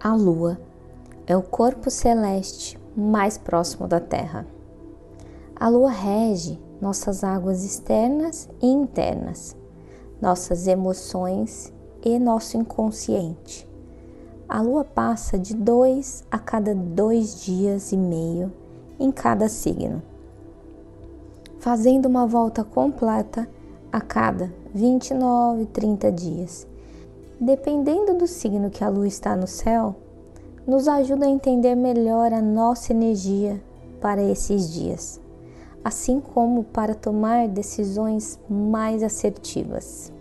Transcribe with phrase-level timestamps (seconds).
[0.00, 0.56] A Lua
[1.26, 4.46] é o corpo celeste mais próximo da Terra.
[5.56, 9.56] A Lua rege nossas águas externas e internas,
[10.22, 11.72] nossas emoções
[12.04, 13.68] e nosso inconsciente.
[14.48, 18.52] A Lua passa de dois a cada dois dias e meio
[19.00, 20.00] em cada signo,
[21.58, 23.48] fazendo uma volta completa
[23.90, 26.68] a cada 29, 30 dias
[27.40, 29.94] dependendo do signo que a lua está no céu,
[30.66, 33.62] nos ajuda a entender melhor a nossa energia
[34.00, 35.20] para esses dias,
[35.84, 40.12] assim como para tomar decisões mais assertivas.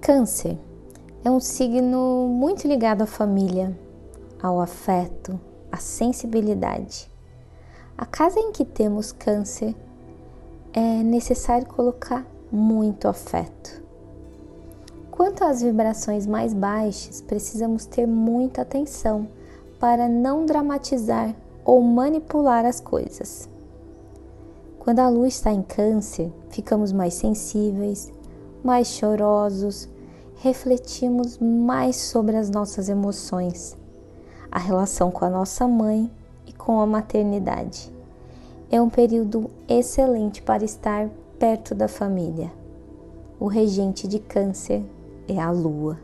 [0.00, 0.58] Câncer
[1.24, 3.76] é um signo muito ligado à família,
[4.42, 5.38] ao afeto,
[5.72, 7.10] à sensibilidade.
[7.96, 9.74] A casa em que temos Câncer
[10.72, 13.80] é necessário colocar muito afeto
[15.20, 19.28] Quanto às vibrações mais baixas, precisamos ter muita atenção
[19.78, 23.46] para não dramatizar ou manipular as coisas.
[24.78, 28.10] Quando a luz está em Câncer, ficamos mais sensíveis,
[28.64, 29.90] mais chorosos,
[30.36, 33.76] refletimos mais sobre as nossas emoções,
[34.50, 36.10] a relação com a nossa mãe
[36.46, 37.92] e com a maternidade.
[38.70, 42.50] É um período excelente para estar perto da família.
[43.38, 44.82] O regente de Câncer
[45.30, 45.98] é a lua.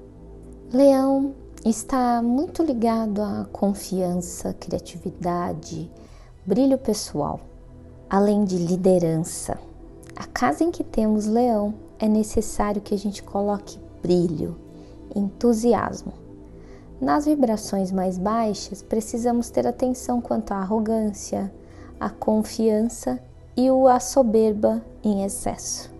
[0.72, 5.90] Leão está muito ligado à confiança, criatividade,
[6.44, 7.40] brilho pessoal,
[8.08, 9.58] além de liderança.
[10.14, 14.56] A casa em que temos leão é necessário que a gente coloque brilho,
[15.14, 16.12] entusiasmo.
[17.00, 21.52] Nas vibrações mais baixas, precisamos ter atenção quanto à arrogância,
[21.98, 23.18] à confiança
[23.56, 25.90] e a soberba em excesso.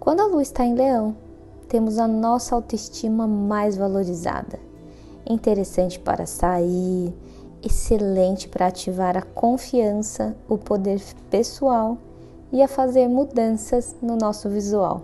[0.00, 1.14] Quando a lua está em leão,
[1.74, 4.60] temos a nossa autoestima mais valorizada.
[5.28, 7.12] Interessante para sair,
[7.64, 11.98] excelente para ativar a confiança, o poder pessoal
[12.52, 15.02] e a fazer mudanças no nosso visual.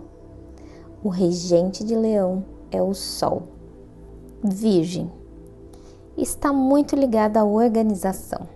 [1.03, 3.43] O regente de Leão é o Sol.
[4.41, 5.11] Virgem
[6.17, 8.47] está muito ligada à organização,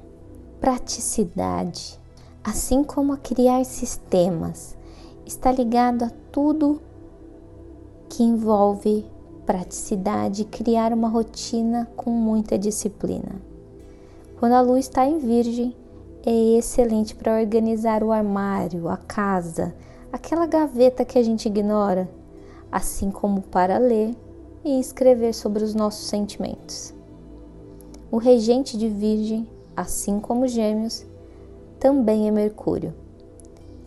[0.60, 1.98] praticidade,
[2.44, 4.76] assim como a criar sistemas.
[5.26, 6.80] Está ligado a tudo
[8.14, 9.04] que envolve
[9.44, 13.42] praticidade criar uma rotina com muita disciplina.
[14.38, 15.74] Quando a lua está em Virgem,
[16.24, 19.74] é excelente para organizar o armário, a casa,
[20.12, 22.08] aquela gaveta que a gente ignora,
[22.70, 24.14] assim como para ler
[24.64, 26.94] e escrever sobre os nossos sentimentos.
[28.12, 31.04] O regente de Virgem, assim como Gêmeos,
[31.80, 32.94] também é Mercúrio.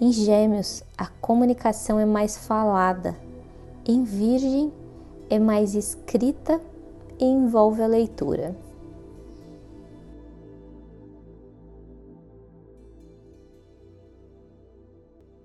[0.01, 3.15] Em Gêmeos, a comunicação é mais falada,
[3.87, 4.71] em Virgem
[5.29, 6.59] é mais escrita
[7.17, 8.53] e envolve a leitura.